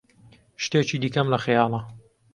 [0.63, 1.81] شتێکی دیکەم لە خەیاڵە.